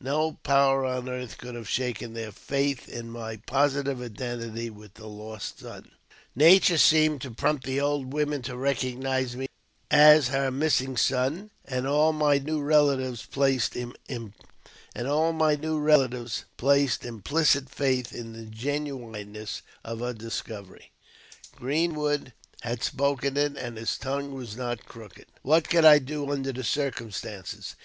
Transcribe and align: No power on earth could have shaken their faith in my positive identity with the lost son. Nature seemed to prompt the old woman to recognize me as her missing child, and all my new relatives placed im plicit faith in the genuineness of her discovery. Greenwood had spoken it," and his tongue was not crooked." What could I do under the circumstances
No 0.00 0.38
power 0.44 0.86
on 0.86 1.10
earth 1.10 1.36
could 1.36 1.54
have 1.54 1.68
shaken 1.68 2.14
their 2.14 2.32
faith 2.32 2.88
in 2.88 3.10
my 3.10 3.36
positive 3.36 4.00
identity 4.00 4.70
with 4.70 4.94
the 4.94 5.06
lost 5.06 5.58
son. 5.58 5.90
Nature 6.34 6.78
seemed 6.78 7.20
to 7.20 7.30
prompt 7.30 7.64
the 7.64 7.82
old 7.82 8.10
woman 8.14 8.40
to 8.40 8.56
recognize 8.56 9.36
me 9.36 9.46
as 9.90 10.28
her 10.28 10.50
missing 10.50 10.94
child, 10.94 11.50
and 11.66 11.86
all 11.86 12.14
my 12.14 12.38
new 12.38 12.62
relatives 12.62 13.26
placed 13.26 13.76
im 13.76 13.92
plicit 14.16 14.34
faith 17.68 18.14
in 18.14 18.32
the 18.32 18.46
genuineness 18.46 19.60
of 19.84 19.98
her 20.00 20.14
discovery. 20.14 20.92
Greenwood 21.54 22.32
had 22.62 22.82
spoken 22.82 23.36
it," 23.36 23.54
and 23.58 23.76
his 23.76 23.98
tongue 23.98 24.32
was 24.32 24.56
not 24.56 24.86
crooked." 24.86 25.26
What 25.42 25.68
could 25.68 25.84
I 25.84 25.98
do 25.98 26.30
under 26.32 26.54
the 26.54 26.64
circumstances 26.64 27.76